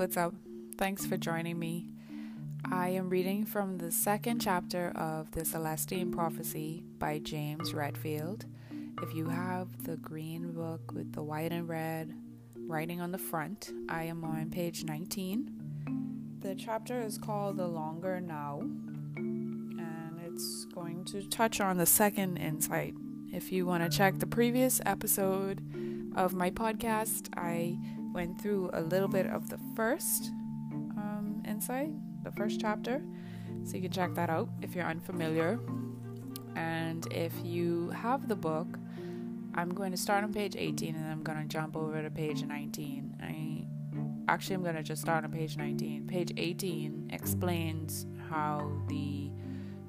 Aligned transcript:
what's 0.00 0.16
up? 0.16 0.32
Thanks 0.78 1.04
for 1.04 1.18
joining 1.18 1.58
me. 1.58 1.86
I 2.64 2.88
am 2.88 3.10
reading 3.10 3.44
from 3.44 3.76
the 3.76 3.92
second 3.92 4.40
chapter 4.40 4.92
of 4.96 5.30
The 5.32 5.44
Celestine 5.44 6.10
Prophecy 6.10 6.82
by 6.98 7.18
James 7.18 7.74
Redfield. 7.74 8.46
If 9.02 9.14
you 9.14 9.28
have 9.28 9.84
the 9.84 9.98
green 9.98 10.52
book 10.52 10.92
with 10.94 11.12
the 11.12 11.22
white 11.22 11.52
and 11.52 11.68
red 11.68 12.14
writing 12.66 13.02
on 13.02 13.12
the 13.12 13.18
front, 13.18 13.74
I 13.90 14.04
am 14.04 14.24
on 14.24 14.48
page 14.48 14.84
19. 14.84 16.38
The 16.40 16.54
chapter 16.54 17.02
is 17.02 17.18
called 17.18 17.58
The 17.58 17.68
Longer 17.68 18.22
Now, 18.22 18.60
and 19.16 20.18
it's 20.24 20.64
going 20.72 21.04
to 21.06 21.28
touch 21.28 21.60
on 21.60 21.76
the 21.76 21.84
second 21.84 22.38
insight. 22.38 22.94
If 23.34 23.52
you 23.52 23.66
want 23.66 23.84
to 23.84 23.94
check 23.94 24.18
the 24.18 24.26
previous 24.26 24.80
episode 24.86 25.60
of 26.16 26.32
my 26.32 26.50
podcast, 26.50 27.28
I 27.36 27.76
went 28.12 28.40
through 28.40 28.70
a 28.72 28.80
little 28.80 29.08
bit 29.08 29.26
of 29.26 29.48
the 29.48 29.58
first 29.74 30.30
um, 30.96 31.42
insight, 31.46 31.90
the 32.24 32.32
first 32.32 32.60
chapter. 32.60 33.02
So 33.64 33.76
you 33.76 33.82
can 33.82 33.92
check 33.92 34.14
that 34.14 34.30
out 34.30 34.48
if 34.62 34.74
you're 34.74 34.86
unfamiliar. 34.86 35.58
And 36.56 37.06
if 37.12 37.32
you 37.44 37.90
have 37.90 38.28
the 38.28 38.36
book, 38.36 38.78
I'm 39.54 39.74
going 39.74 39.90
to 39.90 39.96
start 39.96 40.24
on 40.24 40.32
page 40.32 40.56
18 40.56 40.94
and 40.94 41.06
I'm 41.06 41.22
going 41.22 41.38
to 41.38 41.48
jump 41.48 41.76
over 41.76 42.02
to 42.02 42.10
page 42.10 42.44
19. 42.44 43.16
I 43.22 44.32
actually 44.32 44.54
I'm 44.54 44.62
going 44.62 44.76
to 44.76 44.82
just 44.82 45.02
start 45.02 45.24
on 45.24 45.32
page 45.32 45.56
19. 45.56 46.06
Page 46.06 46.32
18 46.36 47.10
explains 47.12 48.06
how 48.28 48.70
the 48.88 49.30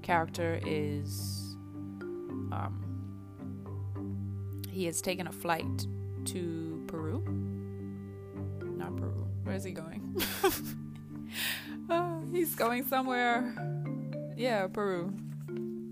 character 0.01 0.59
is 0.65 1.55
um, 2.51 2.83
he 4.69 4.85
has 4.85 5.01
taken 5.01 5.27
a 5.27 5.31
flight 5.31 5.85
to 6.25 6.83
Peru 6.87 7.23
not 8.81 8.97
Peru. 8.97 9.27
Where 9.43 9.55
is 9.55 9.63
he 9.63 9.71
going? 9.71 10.15
oh, 11.89 12.23
he's 12.31 12.55
going 12.55 12.85
somewhere. 12.85 13.53
Yeah, 14.35 14.67
Peru. 14.67 15.13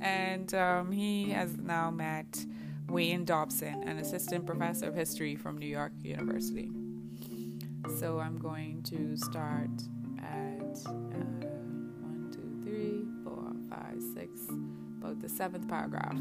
And 0.02 0.54
um, 0.56 0.92
he 0.92 1.30
has 1.32 1.56
now 1.58 1.92
met 1.92 2.46
Wayne 2.88 3.26
Dobson, 3.26 3.84
an 3.84 4.00
assistant 4.00 4.46
professor 4.46 4.88
of 4.88 4.96
history 4.96 5.36
from 5.36 5.58
New 5.58 5.68
York 5.68 5.92
University. 6.02 6.72
So 8.00 8.20
I'm 8.20 8.38
going 8.38 8.82
to 8.84 9.16
start 9.18 9.70
at 10.20 10.78
uh, 10.88 10.92
one, 12.02 12.30
two, 12.32 12.64
three, 12.64 13.04
four, 13.24 13.52
five, 13.70 14.02
six, 14.14 14.42
about 15.00 15.20
the 15.20 15.30
seventh 15.30 15.68
paragraph. 15.68 16.18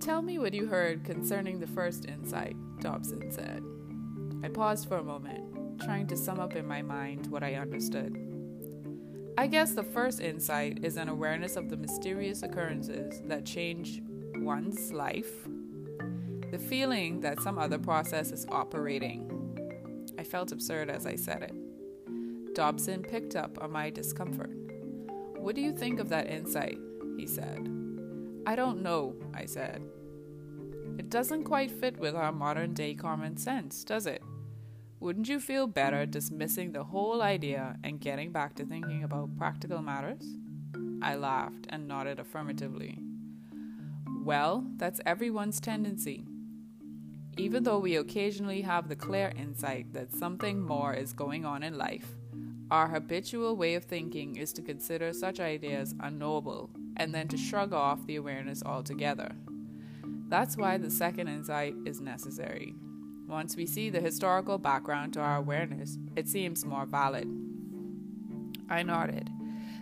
Tell 0.00 0.22
me 0.22 0.38
what 0.38 0.52
you 0.52 0.66
heard 0.66 1.04
concerning 1.04 1.60
the 1.60 1.66
first 1.66 2.06
insight, 2.06 2.56
Dobson 2.80 3.30
said. 3.30 3.62
I 4.42 4.48
paused 4.48 4.88
for 4.88 4.96
a 4.96 5.04
moment, 5.04 5.80
trying 5.80 6.06
to 6.08 6.16
sum 6.16 6.40
up 6.40 6.56
in 6.56 6.66
my 6.66 6.82
mind 6.82 7.28
what 7.28 7.42
I 7.42 7.54
understood. 7.54 8.18
I 9.38 9.46
guess 9.46 9.72
the 9.72 9.84
first 9.84 10.20
insight 10.20 10.84
is 10.84 10.96
an 10.96 11.08
awareness 11.08 11.56
of 11.56 11.70
the 11.70 11.76
mysterious 11.76 12.42
occurrences 12.42 13.22
that 13.26 13.46
change 13.46 14.02
one's 14.36 14.92
life, 14.92 15.32
the 16.50 16.58
feeling 16.58 17.20
that 17.20 17.40
some 17.40 17.58
other 17.58 17.78
process 17.78 18.30
is 18.30 18.46
operating. 18.50 19.28
I 20.18 20.24
felt 20.24 20.52
absurd 20.52 20.90
as 20.90 21.06
I 21.06 21.14
said 21.16 21.42
it. 21.42 22.54
Dobson 22.54 23.02
picked 23.02 23.36
up 23.36 23.62
on 23.62 23.72
my 23.72 23.90
discomfort. 23.90 24.52
What 25.38 25.54
do 25.54 25.60
you 25.60 25.72
think 25.72 25.98
of 25.98 26.08
that 26.10 26.28
insight? 26.28 26.78
he 27.16 27.26
said. 27.26 27.68
I 28.46 28.54
don't 28.56 28.82
know, 28.82 29.14
I 29.34 29.46
said. 29.46 29.82
It 30.98 31.08
doesn't 31.08 31.44
quite 31.44 31.70
fit 31.70 31.98
with 31.98 32.14
our 32.14 32.32
modern 32.32 32.74
day 32.74 32.94
common 32.94 33.36
sense, 33.36 33.84
does 33.84 34.06
it? 34.06 34.22
Wouldn't 35.02 35.28
you 35.28 35.40
feel 35.40 35.66
better 35.66 36.06
dismissing 36.06 36.70
the 36.70 36.84
whole 36.84 37.22
idea 37.22 37.76
and 37.82 37.98
getting 37.98 38.30
back 38.30 38.54
to 38.54 38.64
thinking 38.64 39.02
about 39.02 39.36
practical 39.36 39.82
matters? 39.82 40.22
I 41.02 41.16
laughed 41.16 41.66
and 41.70 41.88
nodded 41.88 42.20
affirmatively. 42.20 43.00
Well, 44.24 44.64
that's 44.76 45.00
everyone's 45.04 45.58
tendency. 45.58 46.24
Even 47.36 47.64
though 47.64 47.80
we 47.80 47.96
occasionally 47.96 48.62
have 48.62 48.88
the 48.88 48.94
clear 48.94 49.32
insight 49.36 49.92
that 49.92 50.14
something 50.14 50.62
more 50.62 50.94
is 50.94 51.12
going 51.12 51.44
on 51.44 51.64
in 51.64 51.76
life, 51.76 52.06
our 52.70 52.86
habitual 52.86 53.56
way 53.56 53.74
of 53.74 53.82
thinking 53.82 54.36
is 54.36 54.52
to 54.52 54.62
consider 54.62 55.12
such 55.12 55.40
ideas 55.40 55.96
unknowable 55.98 56.70
and 56.96 57.12
then 57.12 57.26
to 57.26 57.36
shrug 57.36 57.72
off 57.72 58.06
the 58.06 58.14
awareness 58.14 58.62
altogether. 58.64 59.32
That's 60.28 60.56
why 60.56 60.78
the 60.78 60.92
second 60.92 61.26
insight 61.26 61.74
is 61.84 62.00
necessary. 62.00 62.76
Once 63.32 63.56
we 63.56 63.64
see 63.64 63.88
the 63.88 63.98
historical 63.98 64.58
background 64.58 65.14
to 65.14 65.18
our 65.18 65.36
awareness, 65.36 65.96
it 66.16 66.28
seems 66.28 66.66
more 66.66 66.84
valid. 66.84 67.26
I 68.68 68.82
nodded. 68.82 69.30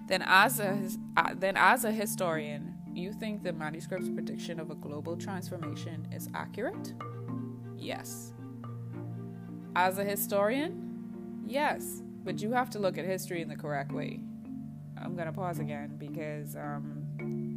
Then, 0.07 0.23
as 0.25 0.61
a 0.61 0.79
uh, 1.17 1.35
then 1.35 1.57
as 1.57 1.85
a 1.85 1.91
historian, 1.91 2.79
you 2.95 3.13
think 3.13 3.43
the 3.43 3.53
manuscript's 3.53 4.09
prediction 4.09 4.61
of 4.61 4.71
a 4.71 4.77
global 4.77 5.17
transformation 5.17 6.07
is 6.13 6.29
accurate? 6.33 6.95
Yes. 7.77 8.33
As 9.75 9.99
a 9.99 10.05
historian? 10.05 11.43
Yes, 11.45 12.05
but 12.23 12.41
you 12.41 12.53
have 12.53 12.71
to 12.71 12.79
look 12.79 12.99
at 12.99 13.05
history 13.05 13.43
in 13.43 13.49
the 13.49 13.57
correct 13.57 13.91
way. 13.91 14.21
I'm 14.97 15.17
gonna 15.17 15.33
pause 15.33 15.59
again 15.59 15.97
because 15.99 16.55
um, 16.55 17.00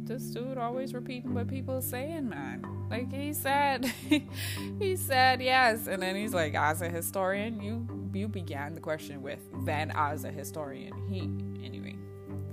this 0.06 0.22
dude 0.24 0.58
always 0.58 0.94
repeating 0.94 1.34
what 1.34 1.48
people 1.48 1.76
are 1.76 1.82
saying, 1.82 2.28
man. 2.28 2.64
Like 2.90 3.12
he 3.12 3.32
said, 3.32 3.84
he 4.78 4.96
said 4.96 5.40
yes, 5.42 5.86
and 5.86 6.02
then 6.02 6.16
he's 6.16 6.34
like, 6.34 6.54
as 6.54 6.82
a 6.82 6.88
historian, 6.88 7.60
you 7.60 7.86
you 8.12 8.28
began 8.28 8.74
the 8.74 8.80
question 8.80 9.22
with 9.22 9.40
then 9.64 9.92
as 9.94 10.24
a 10.24 10.30
historian. 10.30 10.92
He 11.08 11.20
anyway, 11.64 11.96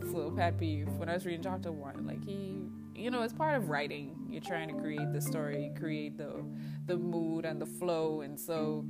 it's 0.01 0.11
little 0.11 0.31
pet 0.31 0.57
peeve 0.57 0.88
when 0.97 1.09
I 1.09 1.13
was 1.13 1.25
reading 1.25 1.44
chapter 1.44 1.72
one. 1.72 2.07
Like 2.07 2.23
he, 2.23 2.63
you 2.95 3.11
know, 3.11 3.22
it's 3.23 3.34
part 3.34 3.56
of 3.56 3.69
writing. 3.69 4.16
You're 4.29 4.41
trying 4.41 4.69
to 4.69 4.81
create 4.81 5.11
the 5.13 5.22
story, 5.22 5.72
create 5.78 6.17
the 6.17 6.44
the 6.85 6.97
mood 6.97 7.45
and 7.45 7.61
the 7.61 7.66
flow, 7.66 8.22
and 8.22 8.40
so 8.40 8.85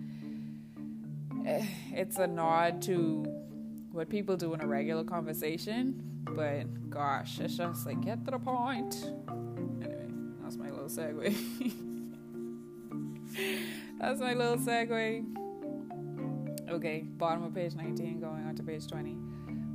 eh, 1.45 1.65
it's 1.91 2.17
a 2.17 2.27
nod 2.27 2.81
to 2.83 3.25
what 3.91 4.09
people 4.09 4.37
do 4.37 4.53
in 4.53 4.61
a 4.61 4.67
regular 4.67 5.03
conversation. 5.03 6.10
But 6.23 6.89
gosh, 6.89 7.39
it's 7.39 7.57
just 7.57 7.85
like 7.85 8.01
get 8.01 8.23
to 8.25 8.31
the 8.31 8.39
point 8.39 8.95
Anyway, 9.81 10.07
that's 10.41 10.57
my 10.57 10.69
little 10.69 10.89
segue. 10.89 11.35
That's 14.01 14.19
my 14.19 14.33
little 14.33 14.57
segue. 14.57 15.23
Okay, 16.69 17.01
bottom 17.17 17.43
of 17.43 17.53
page 17.53 17.75
19, 17.75 18.19
going 18.19 18.45
on 18.47 18.55
to 18.55 18.63
page 18.63 18.87
20. 18.87 19.15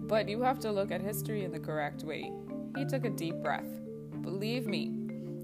But 0.03 0.29
you 0.29 0.43
have 0.43 0.59
to 0.61 0.73
look 0.73 0.91
at 0.91 1.01
history 1.01 1.45
in 1.45 1.53
the 1.53 1.61
correct 1.61 2.03
way. 2.03 2.33
He 2.77 2.85
took 2.85 3.05
a 3.05 3.11
deep 3.11 3.37
breath. 3.37 3.69
Believe 4.23 4.67
me, 4.67 4.93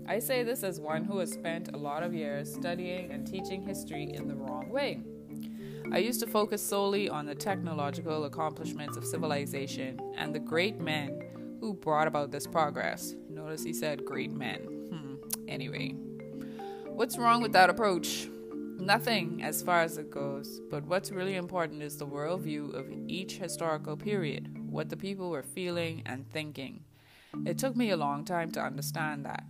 I 0.08 0.18
say 0.18 0.42
this 0.42 0.64
as 0.64 0.80
one 0.80 1.04
who 1.04 1.18
has 1.18 1.30
spent 1.30 1.68
a 1.72 1.76
lot 1.76 2.02
of 2.02 2.12
years 2.12 2.52
studying 2.52 3.12
and 3.12 3.26
teaching 3.26 3.62
history 3.62 4.10
in 4.12 4.26
the 4.26 4.34
wrong 4.34 4.68
way. 4.68 5.00
I 5.92 5.98
used 5.98 6.20
to 6.20 6.26
focus 6.26 6.62
solely 6.62 7.10
on 7.10 7.26
the 7.26 7.34
technological 7.34 8.24
accomplishments 8.24 8.96
of 8.96 9.04
civilization 9.04 10.00
and 10.16 10.34
the 10.34 10.38
great 10.38 10.80
men 10.80 11.58
who 11.60 11.74
brought 11.74 12.06
about 12.06 12.30
this 12.30 12.46
progress. 12.46 13.14
Notice 13.28 13.62
he 13.62 13.74
said 13.74 14.02
great 14.02 14.32
men 14.32 14.60
hmm. 14.62 15.16
anyway. 15.46 15.90
What's 16.86 17.18
wrong 17.18 17.42
with 17.42 17.52
that 17.52 17.68
approach? 17.68 18.26
Nothing 18.78 19.42
as 19.42 19.62
far 19.62 19.82
as 19.82 19.98
it 19.98 20.10
goes, 20.10 20.62
but 20.70 20.82
what's 20.86 21.12
really 21.12 21.34
important 21.34 21.82
is 21.82 21.98
the 21.98 22.06
worldview 22.06 22.74
of 22.74 22.90
each 23.06 23.36
historical 23.36 23.94
period, 23.94 24.48
what 24.70 24.88
the 24.88 24.96
people 24.96 25.28
were 25.28 25.42
feeling 25.42 26.02
and 26.06 26.26
thinking. 26.30 26.84
It 27.44 27.58
took 27.58 27.76
me 27.76 27.90
a 27.90 27.98
long 27.98 28.24
time 28.24 28.50
to 28.52 28.60
understand 28.62 29.26
that. 29.26 29.44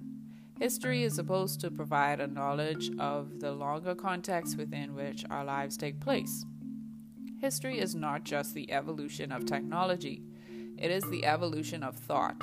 History 0.63 1.03
is 1.03 1.17
supposed 1.17 1.61
to 1.63 1.73
provide 1.73 2.21
a 2.21 2.29
knowledge 2.29 2.93
of 3.01 3.41
the 3.41 3.51
longer 3.51 3.97
context 3.97 4.57
within 4.57 4.95
which 4.95 5.25
our 5.29 5.45
lives 5.45 5.77
take 5.77 5.99
place. 5.99 6.47
History 7.41 7.81
is 7.81 7.97
not 7.97 8.23
just 8.23 8.55
the 8.55 8.71
evolution 8.71 9.33
of 9.33 9.45
technology, 9.45 10.23
it 10.79 10.93
is 10.93 11.03
the 11.11 11.25
evolution 11.25 11.83
of 11.83 11.97
thought, 11.97 12.41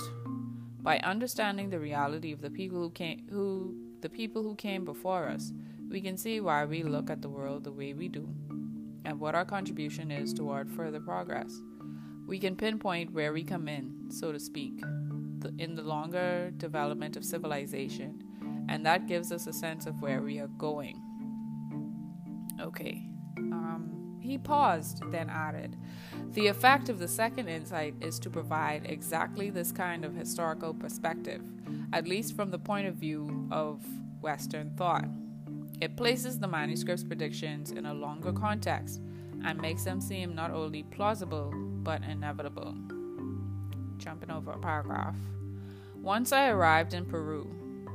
by 0.82 1.00
understanding 1.00 1.70
the 1.70 1.80
reality 1.80 2.34
of 2.34 2.42
the 2.42 2.50
people 2.50 2.80
who 2.80 2.90
came 2.90 3.26
who 3.30 3.74
the 4.02 4.10
people 4.10 4.44
who 4.44 4.56
came 4.56 4.84
before 4.84 5.30
us, 5.30 5.54
we 5.90 6.02
can 6.02 6.18
see 6.18 6.42
why 6.42 6.66
we 6.66 6.84
look 6.84 7.10
at 7.10 7.22
the 7.22 7.30
world 7.30 7.64
the 7.64 7.72
way 7.72 7.94
we 7.94 8.10
do 8.10 8.28
and 9.06 9.18
what 9.18 9.34
our 9.34 9.46
contribution 9.46 10.12
is 10.12 10.34
toward 10.34 10.70
further 10.70 11.00
progress. 11.00 11.62
We 12.28 12.38
can 12.38 12.58
pinpoint 12.58 13.14
where 13.14 13.32
we 13.32 13.46
come 13.46 13.70
in, 13.70 14.12
so 14.12 14.34
to 14.34 14.42
speak, 14.42 14.84
in 15.58 15.76
the 15.76 15.82
longer 15.82 16.52
development 16.58 17.18
of 17.18 17.26
civilization, 17.26 18.24
and 18.70 18.86
that 18.86 19.08
gives 19.08 19.32
us 19.32 19.48
a 19.48 19.54
sense 19.54 19.86
of 19.86 20.02
where 20.02 20.22
we 20.22 20.40
are 20.40 20.48
going. 20.48 21.02
Okay. 22.62 23.06
Um, 23.38 24.18
he 24.22 24.38
paused, 24.38 25.02
then 25.12 25.30
added, 25.30 25.78
The 26.34 26.48
effect 26.48 26.90
of 26.90 27.00
the 27.00 27.08
second 27.08 27.48
insight 27.48 27.96
is 28.02 28.20
to 28.20 28.30
provide 28.30 28.86
exactly 28.86 29.50
this 29.50 29.72
kind 29.72 30.06
of 30.06 30.16
historical 30.16 30.74
perspective, 30.74 31.42
at 31.94 32.08
least 32.08 32.36
from 32.36 32.52
the 32.52 32.60
point 32.60 32.88
of 32.88 32.96
view 32.96 33.48
of 33.52 33.84
Western 34.22 34.72
thought. 34.76 35.08
It 35.82 35.96
places 35.96 36.40
the 36.40 36.48
manuscript's 36.48 37.04
predictions 37.04 37.72
in 37.72 37.86
a 37.86 37.94
longer 37.94 38.34
context 38.34 39.02
and 39.46 39.62
makes 39.62 39.86
them 39.86 40.02
seem 40.02 40.36
not 40.36 40.52
only 40.52 40.84
plausible 40.84 41.54
but 41.56 42.04
inevitable. 42.04 42.76
Jumping 44.00 44.32
over 44.32 44.52
a 44.52 44.58
paragraph. 44.58 45.16
Once 46.02 46.32
I 46.32 46.48
arrived 46.48 46.94
in 46.94 47.06
Peru, 47.06 47.48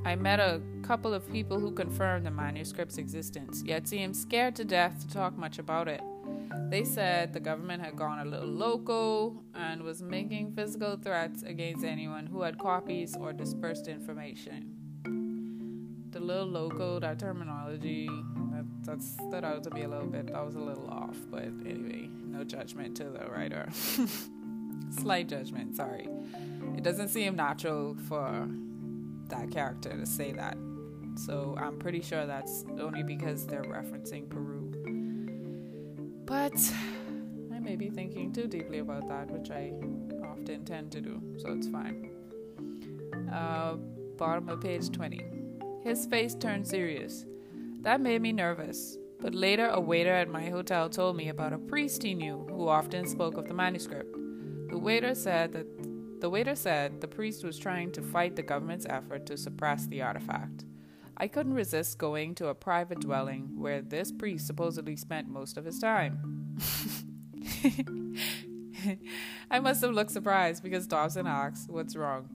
I 0.05 0.17
met 0.17 0.39
a 0.39 0.61
couple 0.83 1.15
of 1.15 1.31
people 1.33 1.59
who 1.59 1.73
confirmed 1.73 2.27
the 2.27 2.31
manuscript's 2.31 2.99
existence, 2.99 3.63
yet 3.65 3.89
seemed 3.89 4.15
scared 4.15 4.55
to 4.57 4.65
death 4.65 5.01
to 5.01 5.09
talk 5.13 5.37
much 5.39 5.59
about 5.59 5.89
it. 5.89 6.03
They 6.69 6.85
said 6.85 7.33
the 7.33 7.41
government 7.41 7.83
had 7.83 7.97
gone 7.97 8.19
a 8.19 8.25
little 8.27 8.49
loco 8.49 9.43
and 9.55 9.83
was 9.83 10.03
making 10.03 10.53
physical 10.53 10.97
threats 10.97 11.43
against 11.43 11.85
anyone 11.85 12.27
who 12.27 12.43
had 12.43 12.59
copies 12.59 13.17
or 13.17 13.33
dispersed 13.33 13.89
information. 13.89 14.77
The 16.11 16.21
little 16.21 16.47
loco, 16.47 17.01
that 17.01 17.19
terminology, 17.19 18.09
that, 18.53 18.67
that 18.85 19.03
stood 19.03 19.45
out 19.45 19.65
to 19.65 19.71
me 19.71 19.85
a 19.85 19.89
little 19.89 20.07
bit. 20.07 20.27
That 20.27 20.45
was 20.45 20.55
a 20.55 20.61
little 20.61 20.89
off, 20.89 21.17
but 21.31 21.45
anyway, 21.45 22.11
no 22.27 22.45
judgment 22.45 22.97
to 22.99 23.05
the 23.05 23.27
writer. 23.31 23.71
Slight 24.91 25.29
judgment, 25.29 25.77
sorry. 25.77 26.09
It 26.77 26.83
doesn't 26.83 27.09
seem 27.09 27.37
natural 27.37 27.97
for 28.09 28.49
that 29.29 29.51
character 29.51 29.91
to 29.91 30.07
say 30.07 30.33
that. 30.33 30.57
So 31.17 31.57
I'm 31.59 31.79
pretty 31.79 32.03
sure 32.03 32.27
that's 32.27 32.65
only 32.81 33.03
because 33.03 33.47
they're 33.47 33.63
referencing 33.63 34.29
Peru. 34.29 34.73
But 36.25 36.55
I 37.55 37.59
may 37.61 37.77
be 37.77 37.91
thinking 37.91 38.33
too 38.33 38.47
deeply 38.47 38.79
about 38.79 39.09
that, 39.09 39.31
which 39.31 39.51
I 39.51 39.73
often 40.27 40.65
tend 40.65 40.91
to 40.93 41.01
do, 41.01 41.23
so 41.37 41.53
it's 41.53 41.69
fine. 41.69 42.11
Uh, 43.33 43.75
bottom 44.17 44.49
of 44.49 44.61
page 44.61 44.91
20. 44.91 45.25
His 45.83 46.07
face 46.07 46.35
turned 46.35 46.67
serious. 46.67 47.27
That 47.83 48.01
made 48.01 48.23
me 48.23 48.33
nervous, 48.33 48.97
but 49.21 49.35
later 49.35 49.69
a 49.69 49.81
waiter 49.81 50.13
at 50.13 50.29
my 50.29 50.49
hotel 50.49 50.89
told 50.89 51.17
me 51.17 51.29
about 51.29 51.53
a 51.53 51.59
priest 51.59 52.03
he 52.03 52.15
knew 52.15 52.47
who 52.49 52.69
often 52.69 53.07
spoke 53.07 53.37
of 53.37 53.47
the 53.47 53.55
manuscript. 53.55 54.24
The 54.75 54.81
waiter 54.81 55.15
said 55.15 55.53
that 55.53 56.21
the 56.21 56.29
waiter 56.29 56.57
said 56.57 57.01
the 57.01 57.07
priest 57.07 57.45
was 57.45 57.61
trying 57.61 57.93
to 57.93 58.03
fight 58.03 58.35
the 58.35 58.43
government's 58.43 58.87
effort 58.91 59.25
to 59.27 59.37
suppress 59.37 59.87
the 59.87 60.03
artifact. 60.03 60.65
I 61.17 61.29
couldn't 61.29 61.55
resist 61.55 61.97
going 61.97 62.35
to 62.35 62.49
a 62.49 62.57
private 62.57 62.99
dwelling 62.99 63.53
where 63.55 63.83
this 63.83 64.11
priest 64.11 64.49
supposedly 64.49 64.97
spent 64.97 65.29
most 65.29 65.57
of 65.57 65.65
his 65.65 65.79
time. 65.79 66.59
I 69.49 69.61
must 69.61 69.81
have 69.81 69.93
looked 69.93 70.11
surprised 70.11 70.65
because 70.65 70.89
Dobson 70.89 71.29
asked, 71.29 71.71
What's 71.71 71.95
wrong? 71.95 72.29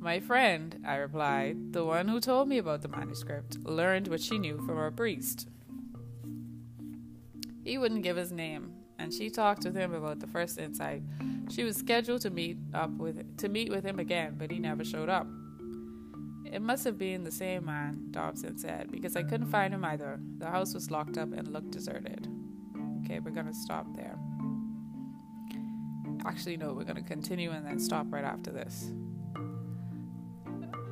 My 0.00 0.20
friend, 0.20 0.80
I 0.86 0.96
replied, 0.96 1.74
the 1.74 1.84
one 1.84 2.08
who 2.08 2.18
told 2.18 2.48
me 2.48 2.56
about 2.56 2.80
the 2.80 2.88
manuscript, 2.88 3.62
learned 3.62 4.08
what 4.08 4.22
she 4.22 4.38
knew 4.38 4.56
from 4.56 4.78
her 4.78 4.90
priest. 4.90 5.50
He 7.62 7.76
wouldn't 7.76 8.04
give 8.04 8.16
his 8.16 8.32
name, 8.32 8.72
and 8.98 9.12
she 9.12 9.30
talked 9.30 9.64
with 9.64 9.74
him 9.74 9.94
about 9.94 10.20
the 10.20 10.26
first 10.26 10.58
insight 10.58 11.02
she 11.50 11.64
was 11.64 11.76
scheduled 11.76 12.22
to 12.22 12.30
meet 12.30 12.56
up 12.72 12.90
with 12.90 13.36
to 13.38 13.48
meet 13.48 13.70
with 13.70 13.84
him 13.84 13.98
again, 13.98 14.36
but 14.38 14.50
he 14.50 14.58
never 14.58 14.84
showed 14.84 15.08
up. 15.08 15.26
It 16.44 16.60
must 16.60 16.84
have 16.84 16.98
been 16.98 17.24
the 17.24 17.32
same 17.32 17.66
man, 17.66 18.08
Dobson 18.10 18.58
said, 18.58 18.90
because 18.90 19.16
I 19.16 19.22
couldn't 19.22 19.48
find 19.48 19.72
him 19.72 19.84
either. 19.84 20.20
The 20.38 20.46
house 20.46 20.74
was 20.74 20.90
locked 20.90 21.16
up 21.16 21.32
and 21.32 21.48
looked 21.48 21.70
deserted. 21.70 22.28
Okay, 23.04 23.20
we're 23.20 23.30
gonna 23.30 23.54
stop 23.54 23.86
there. 23.96 24.18
Actually, 26.24 26.56
no, 26.56 26.72
we're 26.72 26.84
gonna 26.84 27.02
continue 27.02 27.50
and 27.50 27.66
then 27.66 27.78
stop 27.78 28.06
right 28.10 28.24
after 28.24 28.50
this. 28.50 28.92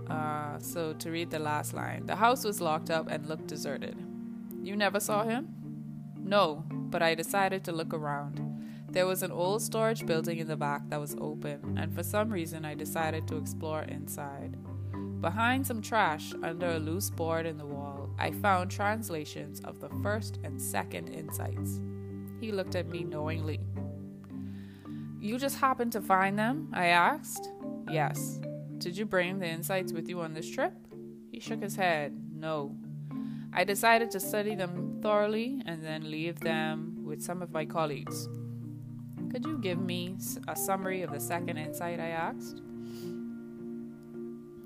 Uh, 0.08 0.58
so, 0.58 0.92
to 0.94 1.10
read 1.10 1.30
the 1.30 1.38
last 1.38 1.72
line 1.72 2.04
the 2.06 2.16
house 2.16 2.44
was 2.44 2.60
locked 2.60 2.90
up 2.90 3.08
and 3.08 3.26
looked 3.26 3.46
deserted. 3.46 3.96
You 4.62 4.76
never 4.76 4.98
saw 5.00 5.22
him? 5.22 5.54
No, 6.18 6.64
but 6.90 7.02
I 7.02 7.14
decided 7.14 7.64
to 7.64 7.72
look 7.72 7.94
around. 7.94 8.40
There 8.90 9.06
was 9.06 9.22
an 9.22 9.30
old 9.30 9.62
storage 9.62 10.04
building 10.04 10.38
in 10.38 10.48
the 10.48 10.56
back 10.56 10.82
that 10.88 11.00
was 11.00 11.16
open, 11.20 11.78
and 11.78 11.94
for 11.94 12.02
some 12.02 12.30
reason 12.30 12.64
I 12.64 12.74
decided 12.74 13.28
to 13.28 13.36
explore 13.36 13.82
inside. 13.82 14.56
Behind 15.20 15.66
some 15.66 15.80
trash 15.80 16.32
under 16.42 16.66
a 16.66 16.78
loose 16.78 17.10
board 17.10 17.46
in 17.46 17.58
the 17.58 17.66
wall, 17.66 18.10
I 18.18 18.32
found 18.32 18.70
translations 18.70 19.60
of 19.60 19.78
the 19.78 19.90
first 20.02 20.38
and 20.42 20.60
second 20.60 21.10
insights. 21.10 21.80
He 22.40 22.52
looked 22.52 22.74
at 22.74 22.88
me 22.88 23.04
knowingly. 23.04 23.60
You 25.20 25.38
just 25.38 25.58
happened 25.58 25.92
to 25.92 26.00
find 26.00 26.38
them? 26.38 26.70
I 26.72 26.86
asked. 26.86 27.50
Yes. 27.90 28.40
Did 28.78 28.96
you 28.96 29.04
bring 29.04 29.38
the 29.38 29.46
insights 29.48 29.92
with 29.92 30.08
you 30.08 30.20
on 30.20 30.32
this 30.32 30.50
trip? 30.50 30.72
He 31.30 31.38
shook 31.38 31.62
his 31.62 31.76
head. 31.76 32.18
No. 32.34 32.74
I 33.52 33.64
decided 33.64 34.10
to 34.12 34.20
study 34.20 34.54
them 34.54 34.89
thoroughly 35.00 35.62
and 35.66 35.84
then 35.84 36.10
leave 36.10 36.40
them 36.40 37.02
with 37.04 37.22
some 37.22 37.42
of 37.42 37.52
my 37.52 37.64
colleagues. 37.64 38.28
Could 39.30 39.44
you 39.44 39.58
give 39.58 39.78
me 39.78 40.16
a 40.48 40.56
summary 40.56 41.02
of 41.02 41.12
the 41.12 41.20
second 41.20 41.56
insight? 41.56 42.00
I 42.00 42.08
asked. 42.08 42.62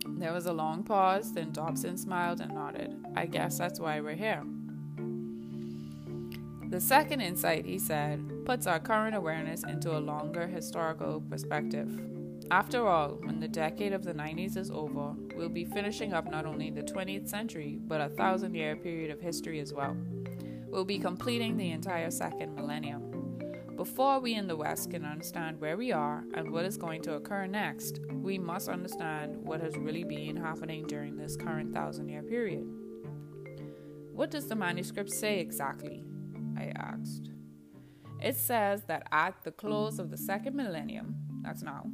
There 0.06 0.32
was 0.32 0.46
a 0.46 0.52
long 0.52 0.84
pause, 0.84 1.32
then 1.32 1.52
Dobson 1.52 1.96
smiled 1.96 2.40
and 2.40 2.54
nodded. 2.54 2.96
I 3.14 3.26
guess 3.26 3.58
that's 3.58 3.80
why 3.80 4.00
we're 4.00 4.14
here. 4.14 4.42
The 6.70 6.80
second 6.80 7.20
insight, 7.20 7.66
he 7.66 7.78
said, 7.78 8.44
puts 8.46 8.66
our 8.66 8.80
current 8.80 9.14
awareness 9.14 9.64
into 9.64 9.96
a 9.96 10.00
longer 10.00 10.46
historical 10.46 11.20
perspective. 11.28 12.00
After 12.50 12.86
all, 12.86 13.18
when 13.22 13.40
the 13.40 13.48
decade 13.48 13.92
of 13.92 14.04
the 14.04 14.12
90s 14.12 14.56
is 14.56 14.70
over, 14.70 15.14
we'll 15.36 15.48
be 15.48 15.64
finishing 15.64 16.12
up 16.12 16.30
not 16.30 16.46
only 16.46 16.70
the 16.70 16.82
20th 16.82 17.28
century, 17.28 17.78
but 17.86 18.00
a 18.00 18.08
thousand 18.08 18.54
year 18.54 18.76
period 18.76 19.10
of 19.10 19.20
history 19.20 19.60
as 19.60 19.72
well. 19.72 19.96
We'll 20.74 20.84
be 20.84 20.98
completing 20.98 21.56
the 21.56 21.70
entire 21.70 22.10
second 22.10 22.56
millennium. 22.56 23.38
Before 23.76 24.18
we 24.18 24.34
in 24.34 24.48
the 24.48 24.56
West 24.56 24.90
can 24.90 25.04
understand 25.04 25.60
where 25.60 25.76
we 25.76 25.92
are 25.92 26.24
and 26.34 26.50
what 26.50 26.64
is 26.64 26.76
going 26.76 27.00
to 27.02 27.14
occur 27.14 27.46
next, 27.46 28.00
we 28.10 28.40
must 28.40 28.68
understand 28.68 29.36
what 29.36 29.60
has 29.60 29.76
really 29.76 30.02
been 30.02 30.36
happening 30.36 30.84
during 30.88 31.16
this 31.16 31.36
current 31.36 31.72
thousand 31.72 32.08
year 32.08 32.24
period. 32.24 32.66
What 34.10 34.32
does 34.32 34.48
the 34.48 34.56
manuscript 34.56 35.12
say 35.12 35.38
exactly? 35.38 36.02
I 36.58 36.72
asked. 36.74 37.30
It 38.20 38.34
says 38.34 38.82
that 38.88 39.06
at 39.12 39.44
the 39.44 39.52
close 39.52 40.00
of 40.00 40.10
the 40.10 40.18
second 40.18 40.56
millennium, 40.56 41.14
that's 41.42 41.62
now, 41.62 41.86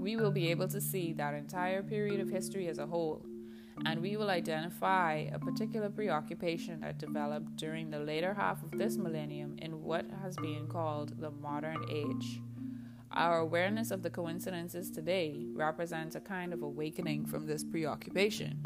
we 0.00 0.16
will 0.16 0.32
be 0.32 0.50
able 0.50 0.66
to 0.66 0.80
see 0.80 1.12
that 1.12 1.34
entire 1.34 1.84
period 1.84 2.18
of 2.18 2.28
history 2.28 2.66
as 2.66 2.78
a 2.78 2.86
whole 2.86 3.24
and 3.84 4.00
we 4.00 4.16
will 4.16 4.30
identify 4.30 5.26
a 5.32 5.38
particular 5.38 5.90
preoccupation 5.90 6.80
that 6.80 6.98
developed 6.98 7.56
during 7.56 7.90
the 7.90 7.98
later 7.98 8.34
half 8.34 8.62
of 8.62 8.70
this 8.72 8.96
millennium 8.96 9.56
in 9.58 9.82
what 9.82 10.06
has 10.22 10.36
been 10.36 10.66
called 10.66 11.20
the 11.20 11.30
modern 11.30 11.84
age. 11.90 12.40
Our 13.12 13.38
awareness 13.38 13.90
of 13.90 14.02
the 14.02 14.10
coincidences 14.10 14.90
today 14.90 15.46
represents 15.52 16.16
a 16.16 16.20
kind 16.20 16.52
of 16.52 16.62
awakening 16.62 17.26
from 17.26 17.46
this 17.46 17.64
preoccupation. 17.64 18.58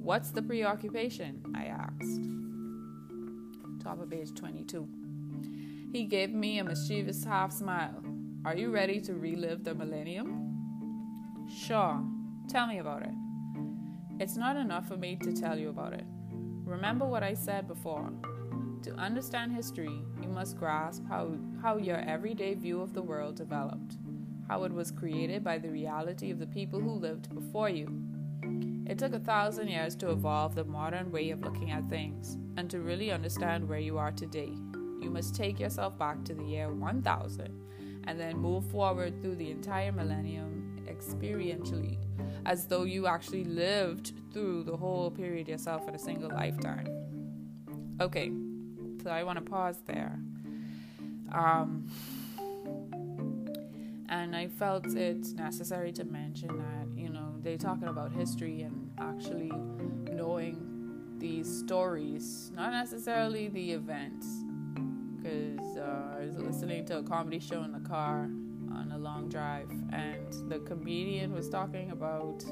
What's 0.00 0.30
the 0.30 0.42
preoccupation? 0.42 1.42
I 1.54 1.66
asked. 1.66 2.22
Top 3.82 4.00
of 4.00 4.10
page 4.10 4.34
22. 4.34 4.88
He 5.92 6.04
gave 6.04 6.30
me 6.32 6.58
a 6.58 6.64
mischievous 6.64 7.24
half 7.24 7.52
smile. 7.52 8.02
Are 8.44 8.56
you 8.56 8.70
ready 8.70 9.00
to 9.02 9.14
relive 9.14 9.62
the 9.62 9.74
millennium? 9.74 11.46
Sure. 11.48 12.02
Tell 12.48 12.66
me 12.66 12.78
about 12.78 13.02
it. 13.02 13.14
It's 14.20 14.36
not 14.36 14.56
enough 14.56 14.86
for 14.86 14.96
me 14.96 15.16
to 15.16 15.32
tell 15.32 15.58
you 15.58 15.68
about 15.68 15.94
it. 15.94 16.04
Remember 16.64 17.04
what 17.06 17.22
I 17.22 17.34
said 17.34 17.66
before. 17.66 18.12
To 18.82 18.94
understand 18.94 19.52
history, 19.52 20.02
you 20.20 20.28
must 20.28 20.58
grasp 20.58 21.02
how, 21.08 21.36
how 21.60 21.76
your 21.76 21.98
everyday 21.98 22.54
view 22.54 22.80
of 22.80 22.94
the 22.94 23.02
world 23.02 23.36
developed, 23.36 23.96
how 24.48 24.64
it 24.64 24.72
was 24.72 24.90
created 24.90 25.44
by 25.44 25.58
the 25.58 25.70
reality 25.70 26.30
of 26.30 26.38
the 26.38 26.46
people 26.46 26.80
who 26.80 26.92
lived 26.92 27.34
before 27.34 27.68
you. 27.68 27.88
It 28.86 28.98
took 28.98 29.14
a 29.14 29.20
thousand 29.20 29.68
years 29.68 29.94
to 29.96 30.10
evolve 30.10 30.54
the 30.54 30.64
modern 30.64 31.12
way 31.12 31.30
of 31.30 31.42
looking 31.42 31.70
at 31.70 31.88
things, 31.88 32.36
and 32.56 32.68
to 32.70 32.80
really 32.80 33.12
understand 33.12 33.68
where 33.68 33.78
you 33.78 33.98
are 33.98 34.12
today, 34.12 34.52
you 35.00 35.10
must 35.10 35.34
take 35.34 35.58
yourself 35.58 35.98
back 35.98 36.24
to 36.24 36.34
the 36.34 36.44
year 36.44 36.72
1000 36.72 38.02
and 38.04 38.18
then 38.18 38.36
move 38.36 38.68
forward 38.70 39.20
through 39.20 39.36
the 39.36 39.50
entire 39.50 39.92
millennium 39.92 40.71
experientially 40.86 41.98
as 42.44 42.66
though 42.66 42.84
you 42.84 43.06
actually 43.06 43.44
lived 43.44 44.12
through 44.32 44.64
the 44.64 44.76
whole 44.76 45.10
period 45.10 45.48
yourself 45.48 45.86
in 45.88 45.94
a 45.94 45.98
single 45.98 46.30
lifetime. 46.30 46.88
Okay, 48.00 48.32
so 49.02 49.10
I 49.10 49.22
want 49.22 49.44
to 49.44 49.50
pause 49.50 49.80
there. 49.86 50.18
Um, 51.32 51.90
and 54.08 54.36
I 54.36 54.48
felt 54.48 54.86
it 54.94 55.26
necessary 55.34 55.92
to 55.92 56.04
mention 56.04 56.48
that, 56.48 57.00
you 57.00 57.08
know, 57.08 57.34
they're 57.42 57.56
talking 57.56 57.88
about 57.88 58.12
history 58.12 58.62
and 58.62 58.90
actually 58.98 59.50
knowing 60.12 61.16
these 61.18 61.48
stories, 61.60 62.50
not 62.54 62.72
necessarily 62.72 63.48
the 63.48 63.72
events. 63.72 64.26
Because 65.22 65.76
uh, 65.76 66.16
I 66.18 66.24
was 66.26 66.36
listening 66.36 66.84
to 66.86 66.98
a 66.98 67.02
comedy 67.02 67.38
show 67.38 67.62
in 67.62 67.72
the 67.72 67.88
car 67.88 68.28
on 68.74 68.92
a 68.92 68.98
long 68.98 69.28
drive, 69.28 69.70
and 69.92 70.50
the 70.50 70.58
comedian 70.60 71.32
was 71.32 71.48
talking 71.48 71.90
about 71.90 72.44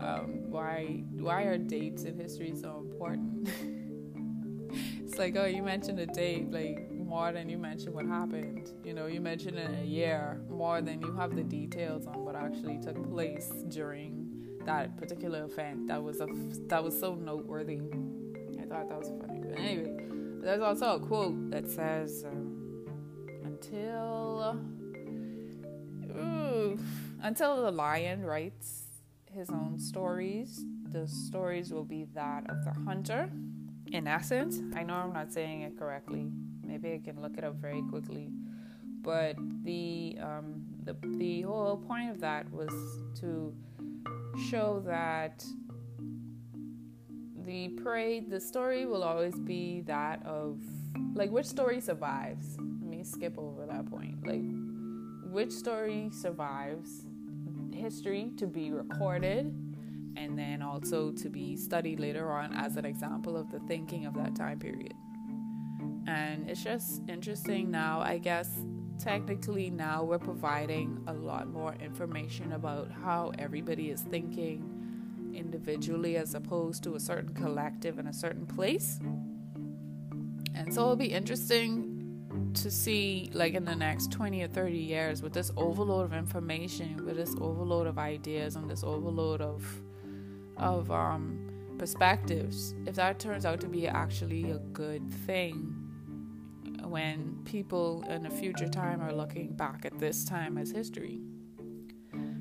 um, 0.00 0.50
why 0.50 1.02
why 1.12 1.42
are 1.42 1.58
dates 1.58 2.04
in 2.04 2.18
history 2.18 2.54
so 2.54 2.78
important. 2.78 3.48
it's 5.02 5.18
like, 5.18 5.36
oh, 5.36 5.46
you 5.46 5.62
mentioned 5.62 5.98
a 6.00 6.06
date, 6.06 6.50
like 6.50 6.90
more 6.90 7.32
than 7.32 7.48
you 7.48 7.58
mention 7.58 7.92
what 7.94 8.06
happened. 8.06 8.70
You 8.84 8.94
know, 8.94 9.06
you 9.06 9.20
mentioned 9.20 9.58
a 9.58 9.84
year 9.84 10.40
more 10.50 10.82
than 10.82 11.00
you 11.00 11.12
have 11.14 11.34
the 11.34 11.44
details 11.44 12.06
on 12.06 12.24
what 12.24 12.34
actually 12.34 12.78
took 12.78 13.08
place 13.10 13.50
during 13.68 14.26
that 14.64 14.96
particular 14.96 15.44
event. 15.44 15.86
That 15.88 16.02
was 16.02 16.20
a 16.20 16.26
that 16.68 16.82
was 16.82 16.98
so 16.98 17.14
noteworthy. 17.14 17.80
I 18.60 18.66
thought 18.66 18.88
that 18.88 18.98
was 18.98 19.12
funny. 19.20 19.40
But 19.40 19.58
anyway, 19.58 19.96
there's 20.42 20.60
also 20.60 20.96
a 20.96 21.00
quote 21.00 21.50
that 21.50 21.70
says, 21.70 22.24
um, 22.26 22.84
"Until." 23.44 24.60
Ooh, 26.16 26.78
until 27.22 27.62
the 27.62 27.70
lion 27.70 28.24
writes 28.24 28.84
his 29.30 29.50
own 29.50 29.78
stories, 29.78 30.64
the 30.90 31.06
stories 31.06 31.72
will 31.72 31.84
be 31.84 32.04
that 32.14 32.48
of 32.48 32.64
the 32.64 32.72
hunter. 32.84 33.30
In 33.92 34.06
essence, 34.06 34.60
I 34.74 34.82
know 34.82 34.94
I'm 34.94 35.12
not 35.12 35.32
saying 35.32 35.62
it 35.62 35.78
correctly. 35.78 36.26
Maybe 36.62 36.92
I 36.92 36.98
can 36.98 37.20
look 37.20 37.36
it 37.38 37.44
up 37.44 37.54
very 37.54 37.82
quickly. 37.90 38.30
But 39.02 39.36
the 39.62 40.18
um, 40.20 40.64
the 40.82 40.96
the 41.18 41.42
whole 41.42 41.76
point 41.76 42.10
of 42.10 42.20
that 42.20 42.50
was 42.50 42.72
to 43.20 43.54
show 44.48 44.82
that 44.86 45.44
the 47.44 47.68
prey, 47.68 48.20
the 48.20 48.40
story 48.40 48.86
will 48.86 49.04
always 49.04 49.38
be 49.38 49.82
that 49.82 50.24
of 50.26 50.58
like 51.14 51.30
which 51.30 51.46
story 51.46 51.80
survives. 51.80 52.56
Let 52.58 52.90
me 52.90 53.04
skip 53.04 53.38
over 53.38 53.66
that 53.66 53.88
point. 53.88 54.26
Like 54.26 54.42
which 55.30 55.52
story 55.52 56.10
survives 56.12 57.06
history 57.72 58.30
to 58.36 58.46
be 58.46 58.70
recorded 58.70 59.46
and 60.16 60.38
then 60.38 60.62
also 60.62 61.12
to 61.12 61.28
be 61.28 61.56
studied 61.56 62.00
later 62.00 62.30
on 62.32 62.52
as 62.54 62.76
an 62.76 62.84
example 62.84 63.36
of 63.36 63.50
the 63.50 63.60
thinking 63.60 64.06
of 64.06 64.14
that 64.14 64.34
time 64.34 64.58
period. 64.58 64.94
And 66.06 66.48
it's 66.48 66.62
just 66.62 67.02
interesting 67.08 67.70
now, 67.70 68.00
I 68.00 68.18
guess 68.18 68.50
technically 68.98 69.70
now 69.70 70.04
we're 70.04 70.18
providing 70.18 71.02
a 71.06 71.12
lot 71.12 71.48
more 71.48 71.74
information 71.74 72.52
about 72.52 72.90
how 72.90 73.32
everybody 73.38 73.90
is 73.90 74.00
thinking 74.02 74.72
individually 75.34 76.16
as 76.16 76.34
opposed 76.34 76.82
to 76.84 76.94
a 76.94 77.00
certain 77.00 77.34
collective 77.34 77.98
in 77.98 78.06
a 78.06 78.12
certain 78.12 78.46
place. 78.46 78.98
And 80.54 80.72
so 80.72 80.82
it'll 80.82 80.96
be 80.96 81.12
interesting 81.12 81.95
to 82.56 82.70
see 82.70 83.30
like 83.32 83.54
in 83.54 83.64
the 83.64 83.74
next 83.74 84.10
20 84.12 84.42
or 84.42 84.48
30 84.48 84.76
years 84.76 85.22
with 85.22 85.32
this 85.32 85.50
overload 85.56 86.04
of 86.06 86.12
information 86.12 87.04
with 87.04 87.16
this 87.16 87.34
overload 87.40 87.86
of 87.86 87.98
ideas 87.98 88.56
and 88.56 88.68
this 88.68 88.82
overload 88.82 89.40
of 89.40 89.64
of 90.56 90.90
um, 90.90 91.50
perspectives 91.78 92.74
if 92.86 92.94
that 92.94 93.18
turns 93.18 93.44
out 93.44 93.60
to 93.60 93.66
be 93.68 93.86
actually 93.86 94.50
a 94.50 94.58
good 94.72 95.08
thing 95.10 95.86
when 96.88 97.38
people 97.44 98.04
in 98.08 98.26
a 98.26 98.30
future 98.30 98.68
time 98.68 99.00
are 99.02 99.12
looking 99.12 99.52
back 99.54 99.84
at 99.84 99.98
this 99.98 100.24
time 100.24 100.56
as 100.58 100.70
history. 100.70 101.20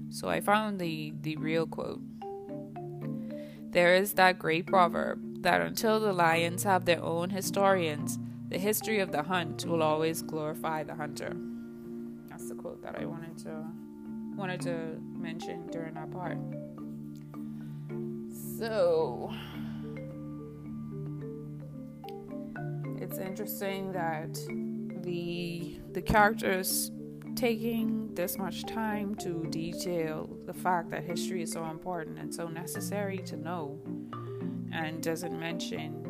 So 0.09 0.29
i 0.29 0.39
found 0.39 0.79
the 0.79 1.13
the 1.21 1.35
real 1.37 1.67
quote. 1.67 2.01
There 3.71 3.95
is 3.95 4.13
that 4.13 4.39
great 4.39 4.67
proverb 4.67 5.43
that 5.43 5.61
until 5.61 5.99
the 5.99 6.13
lions 6.13 6.63
have 6.63 6.85
their 6.85 7.03
own 7.03 7.29
historians 7.29 8.17
the 8.55 8.61
history 8.61 9.01
of 9.01 9.11
the 9.11 9.21
hunt 9.21 9.65
will 9.65 9.83
always 9.83 10.21
glorify 10.21 10.81
the 10.81 10.95
hunter. 10.95 11.35
That's 12.29 12.47
the 12.47 12.55
quote 12.55 12.81
that 12.83 12.97
I 12.97 13.03
wanted 13.03 13.37
to 13.39 13.65
wanted 14.37 14.61
to 14.61 14.97
mention 15.11 15.67
during 15.67 15.95
that 15.95 16.09
part. 16.09 16.37
So 18.57 19.29
it's 22.97 23.17
interesting 23.17 23.91
that 23.91 24.35
the 25.03 25.81
the 25.91 26.01
characters 26.01 26.91
taking 27.35 28.15
this 28.15 28.37
much 28.37 28.63
time 28.63 29.15
to 29.15 29.45
detail 29.49 30.29
the 30.45 30.53
fact 30.53 30.91
that 30.91 31.03
history 31.03 31.41
is 31.41 31.51
so 31.51 31.65
important 31.65 32.19
and 32.19 32.33
so 32.33 32.47
necessary 32.47 33.17
to 33.17 33.35
know 33.35 33.77
and 34.71 35.03
doesn't 35.03 35.37
mention 35.37 36.04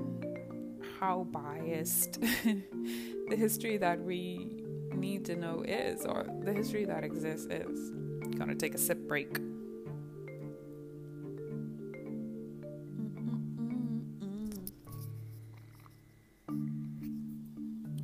how 1.00 1.26
biased 1.32 2.22
the 2.22 3.36
history 3.36 3.78
that 3.78 4.00
we 4.00 4.64
need 4.94 5.26
to 5.26 5.36
know 5.36 5.64
is, 5.68 6.06
or 6.06 6.26
the 6.44 6.54
history 6.54 6.86
that 6.86 7.04
exists 7.04 7.48
is. 7.50 7.92
Gonna 8.38 8.56
take 8.56 8.74
a 8.74 8.78
sip 8.78 9.08
break. 9.08 9.38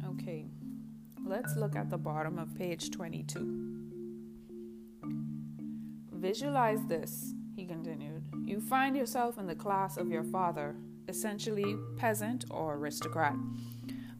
Okay, 0.06 0.46
let's 1.26 1.56
look 1.56 1.76
at 1.76 1.90
the 1.90 1.98
bottom 1.98 2.38
of 2.38 2.56
page 2.56 2.92
22. 2.92 3.78
Visualize 6.14 6.86
this, 6.88 7.34
he 7.56 7.66
continued. 7.66 8.24
You 8.46 8.60
find 8.62 8.96
yourself 8.96 9.38
in 9.38 9.48
the 9.48 9.56
class 9.56 9.98
of 9.98 10.10
your 10.10 10.24
father 10.24 10.76
essentially 11.12 11.76
peasant 11.98 12.46
or 12.50 12.76
aristocrat, 12.76 13.36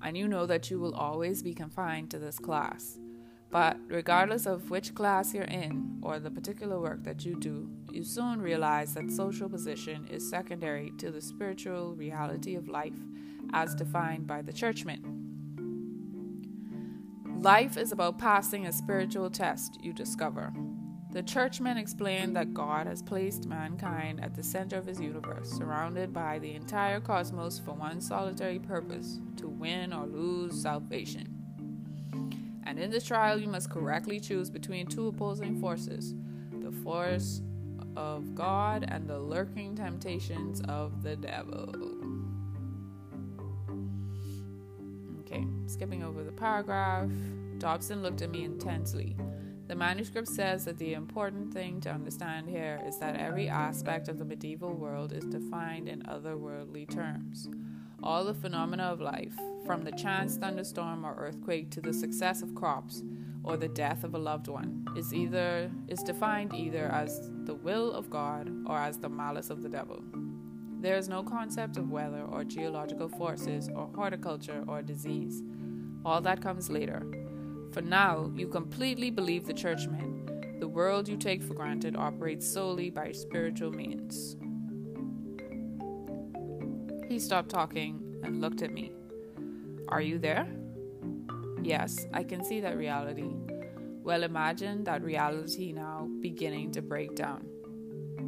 and 0.04 0.18
you 0.18 0.28
know 0.28 0.46
that 0.46 0.70
you 0.70 0.78
will 0.78 0.94
always 0.94 1.42
be 1.42 1.54
confined 1.54 2.12
to 2.12 2.20
this 2.20 2.38
class. 2.38 3.00
But 3.50 3.78
regardless 3.88 4.46
of 4.46 4.70
which 4.70 4.94
class 4.94 5.34
you're 5.34 5.44
in 5.46 6.00
or 6.02 6.20
the 6.20 6.30
particular 6.30 6.80
work 6.80 7.04
that 7.04 7.26
you 7.26 7.40
do, 7.40 7.70
you 7.92 8.04
soon 8.04 8.42
realize 8.42 8.94
that 8.94 9.10
social 9.10 9.50
position 9.50 10.06
is 10.10 10.30
secondary 10.30 10.92
to 10.98 11.12
the 11.12 11.22
spiritual 11.22 11.96
reality 11.96 12.56
of 12.56 12.68
life 12.68 13.00
as 13.54 13.74
defined 13.74 14.28
by 14.28 14.42
the 14.42 14.54
churchman. 14.54 15.02
Life 17.40 17.78
is 17.78 17.92
about 17.92 18.20
passing 18.20 18.66
a 18.66 18.72
spiritual 18.74 19.30
test, 19.30 19.78
you 19.82 19.94
discover. 19.94 20.54
The 21.12 21.22
churchman 21.22 21.78
explained 21.78 22.38
that 22.38 22.54
God 22.54 22.88
has 22.88 23.02
placed 23.02 23.46
mankind 23.46 24.24
at 24.24 24.34
the 24.34 24.44
center 24.44 24.78
of 24.78 24.86
his 24.86 25.02
universe, 25.02 25.50
surrounded 25.50 26.14
by 26.14 26.40
the 26.40 26.54
entire 26.54 27.02
cosmos 27.02 27.60
for 27.60 27.74
one 27.74 28.00
solitary 28.00 28.60
purpose 28.60 29.20
to 29.36 29.50
win 29.50 29.92
or 29.92 30.06
lose 30.06 30.62
salvation. 30.62 31.28
And 32.66 32.80
in 32.80 32.92
this 32.92 33.04
trial, 33.04 33.38
you 33.38 33.50
must 33.50 33.70
correctly 33.70 34.22
choose 34.22 34.50
between 34.50 34.88
two 34.88 35.08
opposing 35.08 35.60
forces 35.60 36.16
the 36.62 36.72
force 36.72 37.42
of 37.98 38.34
God 38.34 38.86
and 38.88 39.10
the 39.10 39.20
lurking 39.20 39.76
temptations 39.76 40.62
of 40.70 41.04
the 41.04 41.18
devil. 41.18 41.76
Okay, 45.20 45.46
skipping 45.66 46.04
over 46.04 46.24
the 46.24 46.32
paragraph. 46.32 47.10
Dobson 47.58 48.02
looked 48.02 48.22
at 48.22 48.30
me 48.32 48.46
intensely. 48.46 49.18
The 49.72 49.78
manuscript 49.78 50.28
says 50.28 50.66
that 50.66 50.78
the 50.78 50.96
important 50.96 51.54
thing 51.54 51.80
to 51.80 51.90
understand 51.90 52.50
here 52.50 52.82
is 52.86 53.00
that 53.00 53.16
every 53.16 53.48
aspect 53.48 54.10
of 54.10 54.20
the 54.20 54.26
medieval 54.26 54.74
world 54.74 55.14
is 55.14 55.24
defined 55.24 55.88
in 55.88 56.02
otherworldly 56.02 56.94
terms. 56.94 57.48
All 58.04 58.26
the 58.26 58.34
phenomena 58.34 58.84
of 58.84 59.00
life, 59.00 59.34
from 59.66 59.86
the 59.86 59.94
chance 59.94 60.36
thunderstorm 60.36 61.06
or 61.06 61.16
earthquake 61.16 61.70
to 61.72 61.80
the 61.80 61.94
success 61.94 62.42
of 62.42 62.54
crops 62.54 63.02
or 63.46 63.56
the 63.56 63.70
death 63.70 64.04
of 64.04 64.14
a 64.14 64.18
loved 64.18 64.50
one, 64.50 64.86
is 64.98 65.14
either 65.14 65.72
is 65.88 66.04
defined 66.04 66.54
either 66.54 66.90
as 66.92 67.32
the 67.46 67.56
will 67.56 67.94
of 67.94 68.10
God 68.10 68.52
or 68.68 68.78
as 68.78 68.98
the 68.98 69.08
malice 69.08 69.50
of 69.50 69.64
the 69.64 69.70
devil. 69.70 70.04
There 70.82 70.98
is 70.98 71.08
no 71.08 71.24
concept 71.24 71.78
of 71.78 71.90
weather 71.90 72.24
or 72.24 72.44
geological 72.44 73.08
forces 73.08 73.70
or 73.74 73.90
horticulture 73.96 74.66
or 74.68 74.82
disease. 74.82 75.42
All 76.04 76.20
that 76.20 76.42
comes 76.42 76.70
later. 76.70 77.06
For 77.72 77.82
now, 77.82 78.32
you 78.36 78.48
completely 78.48 79.10
believe 79.10 79.48
the 79.48 79.54
churchman. 79.54 80.58
The 80.60 80.68
world 80.68 81.08
you 81.08 81.18
take 81.18 81.42
for 81.42 81.54
granted 81.54 81.96
operates 81.96 82.46
solely 82.48 82.90
by 82.90 83.14
spiritual 83.14 83.72
means. 83.72 84.36
He 87.08 87.18
stopped 87.18 87.50
talking 87.50 88.20
and 88.24 88.42
looked 88.42 88.62
at 88.62 88.72
me. 88.72 88.92
Are 89.88 90.02
you 90.02 90.20
there? 90.20 90.48
Yes, 91.64 92.08
I 92.14 92.24
can 92.24 92.44
see 92.44 92.60
that 92.62 92.78
reality. 92.78 93.30
Well, 94.04 94.24
imagine 94.24 94.84
that 94.86 95.04
reality 95.04 95.72
now 95.72 96.10
beginning 96.22 96.72
to 96.72 96.82
break 96.82 97.16
down. 97.16 97.42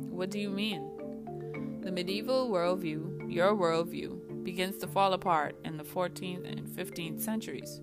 What 0.09 0.29
do 0.29 0.39
you 0.39 0.49
mean? 0.49 1.81
The 1.81 1.91
medieval 1.91 2.49
worldview, 2.49 3.33
your 3.33 3.55
worldview, 3.55 4.43
begins 4.43 4.77
to 4.77 4.87
fall 4.87 5.13
apart 5.13 5.55
in 5.65 5.77
the 5.77 5.83
14th 5.83 6.49
and 6.49 6.67
15th 6.67 7.19
centuries. 7.21 7.81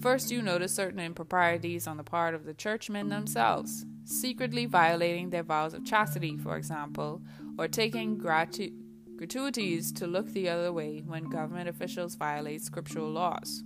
First, 0.00 0.30
you 0.30 0.42
notice 0.42 0.72
certain 0.72 1.00
improprieties 1.00 1.88
on 1.88 1.96
the 1.96 2.04
part 2.04 2.34
of 2.34 2.44
the 2.44 2.54
churchmen 2.54 3.08
themselves, 3.08 3.84
secretly 4.04 4.64
violating 4.64 5.30
their 5.30 5.42
vows 5.42 5.74
of 5.74 5.84
chastity, 5.84 6.36
for 6.36 6.56
example, 6.56 7.20
or 7.58 7.66
taking 7.66 8.16
gratu- 8.16 8.72
gratuities 9.16 9.90
to 9.92 10.06
look 10.06 10.28
the 10.28 10.48
other 10.48 10.72
way 10.72 11.02
when 11.04 11.24
government 11.24 11.68
officials 11.68 12.14
violate 12.14 12.62
scriptural 12.62 13.10
laws. 13.10 13.64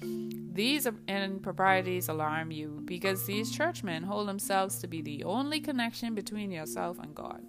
These 0.00 0.88
improprieties 1.08 2.08
alarm 2.08 2.50
you 2.50 2.80
because 2.84 3.26
these 3.26 3.50
churchmen 3.50 4.04
hold 4.04 4.28
themselves 4.28 4.78
to 4.78 4.86
be 4.86 5.02
the 5.02 5.24
only 5.24 5.60
connection 5.60 6.14
between 6.14 6.52
yourself 6.52 6.98
and 6.98 7.14
God. 7.14 7.42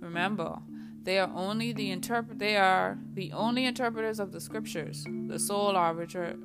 Remember 0.00 0.58
They 1.02 1.18
are 1.18 1.30
only 1.34 1.72
the 1.72 1.90
interpret. 1.90 2.38
They 2.38 2.56
are 2.56 2.98
the 3.14 3.32
only 3.32 3.64
interpreters 3.64 4.20
of 4.20 4.32
the 4.32 4.40
scriptures. 4.40 5.06
The 5.28 5.38
sole 5.38 5.76
arbiter. 5.76 6.36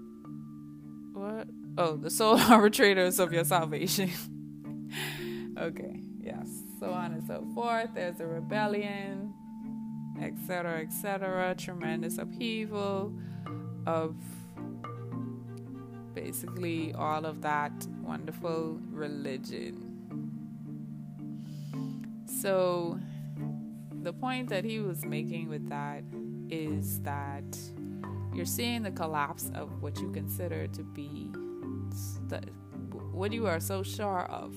What? 1.22 1.48
Oh, 1.78 1.98
the 1.98 2.10
sole 2.10 2.40
arbitrators 2.52 3.20
of 3.20 3.32
your 3.32 3.44
salvation. 3.44 4.10
okay. 5.58 6.00
Yes. 6.20 6.48
So 6.80 6.90
on 6.90 7.14
and 7.14 7.24
so 7.28 7.46
forth. 7.54 7.92
There's 7.94 8.20
a 8.20 8.26
rebellion, 8.26 9.32
etc., 10.20 10.80
etc. 10.80 11.54
Tremendous 11.54 12.18
upheaval 12.18 13.14
of 13.86 14.16
basically 16.16 16.92
all 16.94 17.28
of 17.28 17.44
that 17.44 17.72
wonderful 18.02 18.80
religion. 18.90 19.78
So 22.42 23.00
the 24.02 24.12
point 24.12 24.50
that 24.50 24.66
he 24.66 24.80
was 24.80 25.06
making 25.06 25.50
with 25.50 25.70
that 25.70 26.04
is 26.50 27.00
that 27.02 27.46
you're 28.34 28.46
seeing 28.46 28.84
the 28.84 28.92
collapse 28.92 29.52
of 29.54 29.82
what 29.82 30.00
you 30.00 30.10
consider 30.12 30.68
to 30.68 30.84
be 30.84 31.30
the, 32.28 32.42
what 33.12 33.34
you 33.34 33.48
are 33.48 33.60
so 33.60 33.84
sure 33.84 34.22
of. 34.26 34.56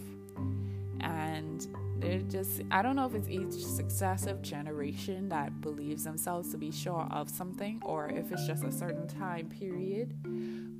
And 1.01 1.67
they're 1.99 2.21
just, 2.21 2.63
I 2.71 2.83
don't 2.83 2.97
know 2.97 3.07
if 3.07 3.15
it's 3.15 3.29
each 3.29 3.53
successive 3.53 4.43
generation 4.43 5.29
that 5.31 5.61
believes 5.61 6.05
themselves 6.05 6.51
to 6.53 6.59
be 6.59 6.71
sure 6.71 7.09
of 7.11 7.29
something 7.29 7.81
or 7.85 8.09
if 8.09 8.31
it's 8.31 8.47
just 8.47 8.65
a 8.65 8.73
certain 8.73 9.09
time 9.09 9.49
period. 9.49 10.15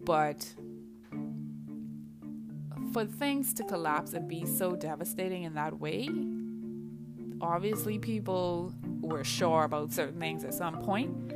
But 0.05 0.55
for 2.93 3.05
things 3.05 3.53
to 3.55 3.65
collapse 3.65 4.13
and 4.13 4.29
be 4.29 4.47
so 4.47 4.77
devastating 4.77 5.43
in 5.43 5.55
that 5.55 5.81
way, 5.81 6.09
obviously 7.41 7.99
people 7.99 8.73
were 9.01 9.25
sure 9.25 9.65
about 9.65 9.93
certain 9.93 10.21
things 10.21 10.45
at 10.45 10.55
some 10.55 10.81
point 10.83 11.34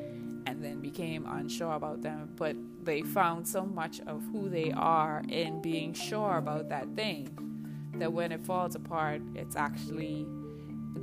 and 0.59 0.65
then 0.65 0.81
became 0.81 1.25
unsure 1.29 1.75
about 1.75 2.03
them 2.03 2.29
but 2.35 2.57
they 2.83 3.01
found 3.03 3.47
so 3.47 3.65
much 3.65 4.01
of 4.09 4.21
who 4.33 4.49
they 4.49 4.73
are 4.73 5.23
in 5.29 5.63
being 5.63 5.93
sure 5.95 6.39
about 6.39 6.69
that 6.69 6.89
thing 6.97 7.29
that 7.95 8.13
when 8.13 8.33
it 8.33 8.41
falls 8.41 8.75
apart 8.75 9.23
it's 9.37 9.55
actually 9.55 10.27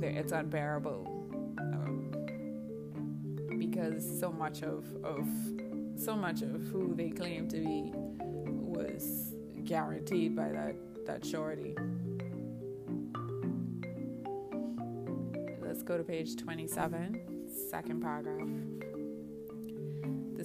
it's 0.02 0.32
unbearable 0.32 1.06
um, 1.58 2.10
because 3.58 4.20
so 4.20 4.30
much 4.30 4.62
of, 4.62 4.84
of 5.02 5.26
so 5.96 6.14
much 6.14 6.42
of 6.42 6.62
who 6.66 6.94
they 6.94 7.08
claim 7.08 7.48
to 7.48 7.56
be 7.56 7.92
was 7.94 9.32
guaranteed 9.64 10.36
by 10.36 10.50
that 10.50 10.76
that 11.06 11.24
surety 11.24 11.74
Let's 15.62 15.82
go 15.82 15.98
to 15.98 16.04
page 16.04 16.36
27, 16.36 17.46
second 17.70 18.00
paragraph. 18.00 18.48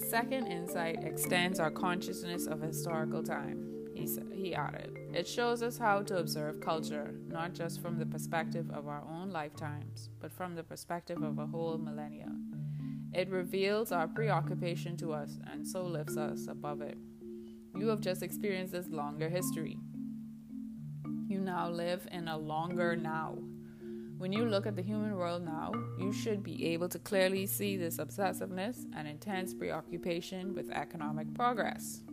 Second 0.08 0.46
insight 0.46 1.04
extends 1.04 1.58
our 1.60 1.70
consciousness 1.70 2.46
of 2.46 2.60
historical 2.60 3.22
time. 3.22 3.68
He, 3.94 4.06
said, 4.06 4.26
he 4.32 4.54
added, 4.54 4.98
It 5.12 5.28
shows 5.28 5.62
us 5.62 5.78
how 5.78 6.02
to 6.02 6.18
observe 6.18 6.60
culture, 6.60 7.14
not 7.28 7.54
just 7.54 7.80
from 7.80 7.98
the 7.98 8.06
perspective 8.06 8.70
of 8.70 8.88
our 8.88 9.02
own 9.08 9.30
lifetimes, 9.30 10.10
but 10.20 10.32
from 10.32 10.54
the 10.54 10.64
perspective 10.64 11.22
of 11.22 11.38
a 11.38 11.46
whole 11.46 11.78
millennia. 11.78 12.30
It 13.12 13.28
reveals 13.28 13.92
our 13.92 14.08
preoccupation 14.08 14.96
to 14.98 15.12
us 15.12 15.38
and 15.50 15.66
so 15.66 15.84
lifts 15.84 16.16
us 16.16 16.46
above 16.48 16.80
it. 16.80 16.96
You 17.76 17.88
have 17.88 18.00
just 18.00 18.22
experienced 18.22 18.72
this 18.72 18.88
longer 18.88 19.28
history. 19.28 19.78
You 21.26 21.40
now 21.40 21.70
live 21.70 22.06
in 22.10 22.28
a 22.28 22.36
longer 22.36 22.96
now. 22.96 23.38
When 24.22 24.32
you 24.32 24.44
look 24.44 24.68
at 24.68 24.76
the 24.76 24.82
human 24.82 25.16
world 25.16 25.44
now, 25.44 25.72
you 25.98 26.12
should 26.12 26.44
be 26.44 26.66
able 26.66 26.88
to 26.90 27.00
clearly 27.00 27.44
see 27.44 27.76
this 27.76 27.96
obsessiveness 27.96 28.86
and 28.96 29.08
intense 29.08 29.52
preoccupation 29.52 30.54
with 30.54 30.70
economic 30.70 31.34
progress. 31.34 32.04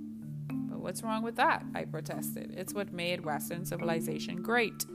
But 0.48 0.80
what's 0.80 1.04
wrong 1.04 1.22
with 1.22 1.36
that? 1.36 1.64
I 1.76 1.86
protested. 1.86 2.56
It's 2.58 2.74
what 2.74 2.92
made 2.92 3.24
Western 3.24 3.64
civilization 3.64 4.42
great. 4.42 4.88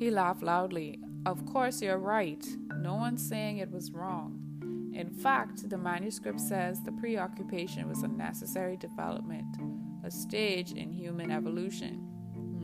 He 0.00 0.10
laughed 0.10 0.42
loudly. 0.42 0.98
Of 1.24 1.46
course, 1.46 1.80
you're 1.80 1.98
right. 1.98 2.44
No 2.80 2.96
one's 2.96 3.24
saying 3.24 3.58
it 3.58 3.70
was 3.70 3.92
wrong. 3.92 4.90
In 4.92 5.10
fact, 5.10 5.70
the 5.70 5.78
manuscript 5.78 6.40
says 6.40 6.82
the 6.82 6.90
preoccupation 6.90 7.88
was 7.88 8.02
a 8.02 8.08
necessary 8.08 8.76
development, 8.76 9.56
a 10.04 10.10
stage 10.10 10.72
in 10.72 10.90
human 10.90 11.30
evolution. 11.30 12.03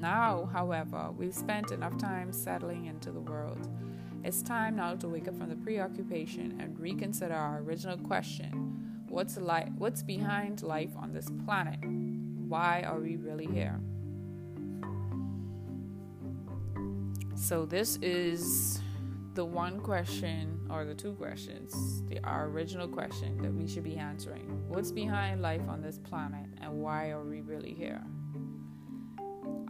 Now, 0.00 0.48
however, 0.50 1.10
we've 1.14 1.34
spent 1.34 1.72
enough 1.72 1.98
time 1.98 2.32
settling 2.32 2.86
into 2.86 3.12
the 3.12 3.20
world. 3.20 3.68
It's 4.24 4.42
time 4.42 4.76
now 4.76 4.94
to 4.96 5.08
wake 5.08 5.28
up 5.28 5.36
from 5.36 5.50
the 5.50 5.56
preoccupation 5.56 6.58
and 6.58 6.78
reconsider 6.78 7.34
our 7.34 7.58
original 7.58 7.98
question 7.98 9.04
what's, 9.08 9.36
li- 9.36 9.72
what's 9.76 10.02
behind 10.02 10.62
life 10.62 10.90
on 10.96 11.12
this 11.12 11.28
planet? 11.44 11.80
Why 12.48 12.82
are 12.82 12.98
we 12.98 13.16
really 13.16 13.46
here? 13.46 13.78
So, 17.34 17.66
this 17.66 17.96
is 17.96 18.80
the 19.34 19.44
one 19.44 19.80
question 19.80 20.60
or 20.70 20.84
the 20.84 20.94
two 20.94 21.12
questions, 21.14 22.02
the 22.08 22.20
our 22.24 22.46
original 22.46 22.88
question 22.88 23.40
that 23.42 23.52
we 23.52 23.66
should 23.66 23.84
be 23.84 23.96
answering. 23.96 24.62
What's 24.68 24.92
behind 24.92 25.42
life 25.42 25.62
on 25.68 25.82
this 25.82 25.98
planet 25.98 26.46
and 26.60 26.80
why 26.80 27.10
are 27.10 27.24
we 27.24 27.40
really 27.40 27.72
here? 27.72 28.02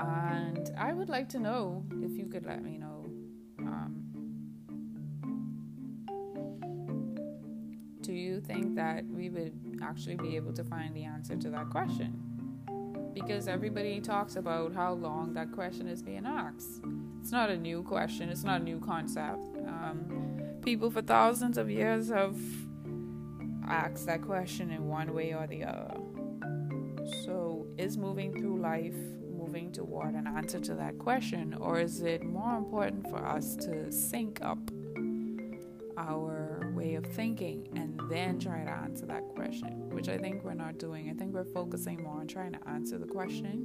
And 0.01 0.71
I 0.79 0.93
would 0.93 1.09
like 1.09 1.29
to 1.31 1.39
know 1.39 1.85
if 2.03 2.17
you 2.17 2.27
could 2.27 2.47
let 2.47 2.63
me 2.63 2.79
know. 2.79 3.07
Um, 3.59 4.11
do 8.01 8.13
you 8.13 8.41
think 8.41 8.77
that 8.77 9.05
we 9.07 9.29
would 9.29 9.79
actually 9.83 10.17
be 10.17 10.37
able 10.37 10.53
to 10.55 10.65
find 10.65 10.95
the 10.97 11.05
answer 11.05 11.37
to 11.37 11.51
that 11.51 11.71
question? 11.71 12.19
Because 13.13 13.49
everybody 13.49 14.01
talks 14.01 14.37
about 14.37 14.73
how 14.75 14.95
long 14.95 15.35
that 15.35 15.53
question 15.53 15.87
is 15.87 16.03
being 16.03 16.25
asked. 16.25 16.81
It's 17.21 17.33
not 17.33 17.51
a 17.51 17.57
new 17.57 17.83
question, 17.83 18.31
it's 18.31 18.45
not 18.45 18.63
a 18.63 18.65
new 18.65 18.81
concept. 18.81 19.45
Um, 19.67 20.59
people 20.63 20.91
for 20.91 21.03
thousands 21.03 21.59
of 21.59 21.71
years 21.71 22.09
have 22.09 22.37
asked 23.69 24.07
that 24.07 24.23
question 24.23 24.71
in 24.71 24.89
one 24.89 25.13
way 25.15 25.35
or 25.35 25.47
the 25.47 25.65
other. 25.65 25.97
So, 27.25 27.67
is 27.77 27.97
moving 27.97 28.33
through 28.33 28.61
life 28.61 28.95
moving 29.41 29.73
toward 29.73 30.15
an 30.15 30.27
answer 30.27 30.61
to 30.61 30.75
that 30.75 30.99
question, 30.99 31.55
or 31.55 31.81
is 31.81 32.03
it 32.03 32.23
more 32.23 32.57
important 32.57 33.09
for 33.09 33.25
us 33.25 33.57
to 33.57 33.91
sync 33.91 34.41
up 34.43 34.59
our 35.97 36.73
way 36.75 36.95
of 36.95 37.07
thinking 37.07 37.69
and 37.75 38.01
then 38.11 38.39
try 38.39 38.63
to 38.65 38.71
answer 38.71 39.07
that 39.07 39.27
question? 39.29 39.89
Which 39.91 40.09
I 40.09 40.19
think 40.19 40.45
we're 40.45 40.55
not 40.55 40.79
doing. 40.79 41.11
I 41.11 41.15
think 41.15 41.33
we're 41.35 41.45
focusing 41.45 42.03
more 42.03 42.21
on 42.21 42.27
trying 42.27 42.53
to 42.53 42.69
answer 42.69 42.99
the 42.99 43.07
question, 43.07 43.65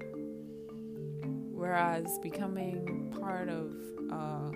whereas 1.52 2.20
becoming 2.20 3.14
part 3.20 3.50
of 3.50 3.74
uh, 4.12 4.52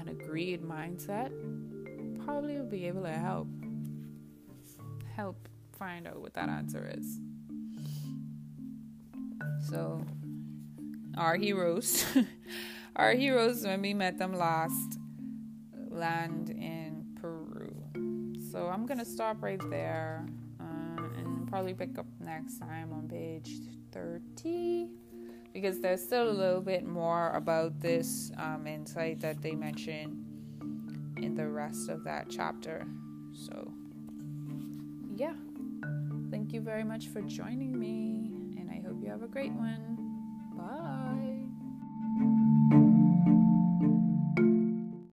an 0.00 0.08
agreed 0.08 0.62
mindset 0.62 1.30
probably 2.24 2.56
will 2.56 2.66
be 2.66 2.86
able 2.86 3.02
to 3.02 3.12
help 3.12 3.48
help 5.14 5.48
find 5.78 6.06
out 6.06 6.20
what 6.20 6.34
that 6.34 6.48
answer 6.48 6.90
is. 6.98 7.20
So, 9.68 10.00
our 11.16 11.34
heroes, 11.36 12.04
our 12.96 13.12
heroes, 13.12 13.64
when 13.64 13.82
we 13.82 13.94
met 13.94 14.16
them 14.16 14.32
last, 14.32 15.00
land 15.90 16.50
in 16.50 17.04
Peru. 17.20 17.74
So, 18.52 18.68
I'm 18.68 18.86
going 18.86 18.98
to 18.98 19.04
stop 19.04 19.42
right 19.42 19.60
there 19.68 20.24
uh, 20.60 21.02
and 21.18 21.48
probably 21.48 21.74
pick 21.74 21.98
up 21.98 22.06
next 22.20 22.58
time 22.58 22.92
on 22.92 23.08
page 23.08 23.58
30 23.90 24.88
because 25.52 25.80
there's 25.80 26.02
still 26.02 26.28
a 26.28 26.30
little 26.30 26.60
bit 26.60 26.86
more 26.86 27.30
about 27.32 27.80
this 27.80 28.30
um, 28.36 28.68
insight 28.68 29.20
that 29.20 29.42
they 29.42 29.52
mention 29.52 30.24
in 31.16 31.34
the 31.34 31.48
rest 31.48 31.88
of 31.88 32.04
that 32.04 32.26
chapter. 32.30 32.86
So, 33.32 33.72
yeah. 35.16 35.34
Thank 36.30 36.52
you 36.52 36.60
very 36.60 36.84
much 36.84 37.08
for 37.08 37.22
joining 37.22 37.78
me. 37.78 38.25
Have 39.16 39.22
a 39.22 39.28
great 39.28 39.52
one. 39.52 40.05